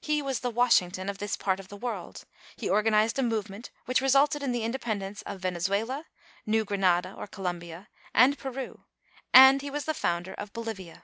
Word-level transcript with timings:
He 0.00 0.22
was 0.22 0.40
the 0.40 0.48
Washington 0.48 1.10
of 1.10 1.18
this 1.18 1.36
part 1.36 1.60
of 1.60 1.68
the 1.68 1.76
world. 1.76 2.24
He 2.56 2.70
organ 2.70 2.94
ized 2.94 3.18
a 3.18 3.22
movement 3.22 3.68
which 3.84 4.00
resulted 4.00 4.42
in 4.42 4.50
the 4.52 4.62
independence 4.62 5.20
of 5.26 5.42
Venezuela, 5.42 6.06
New 6.46 6.64
Granada 6.64 7.12
or 7.12 7.26
Colom 7.26 7.58
bia, 7.58 7.90
and 8.14 8.38
Peru, 8.38 8.84
and 9.34 9.60
he 9.60 9.68
was 9.70 9.84
the 9.84 9.92
founder 9.92 10.32
of 10.32 10.54
Bolivia. 10.54 11.02